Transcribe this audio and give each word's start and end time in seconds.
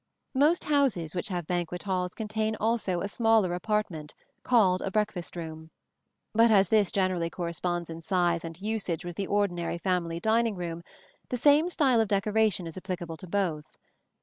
Most 0.33 0.63
houses 0.63 1.13
which 1.13 1.27
have 1.27 1.45
banquet 1.45 1.83
halls 1.83 2.15
contain 2.15 2.55
also 2.55 3.01
a 3.01 3.07
smaller 3.07 3.53
apartment 3.53 4.15
called 4.41 4.81
a 4.81 4.89
breakfast 4.89 5.35
room; 5.35 5.69
but 6.33 6.49
as 6.49 6.69
this 6.69 6.91
generally 6.91 7.29
corresponds 7.29 7.87
in 7.87 8.01
size 8.01 8.43
and 8.43 8.59
usage 8.59 9.05
with 9.05 9.15
the 9.15 9.27
ordinary 9.27 9.77
family 9.77 10.19
dining 10.19 10.55
room, 10.55 10.81
the 11.29 11.37
same 11.37 11.69
style 11.69 12.01
of 12.01 12.07
decoration 12.07 12.65
is 12.65 12.77
applicable 12.77 13.17
to 13.17 13.27
both. 13.27 13.77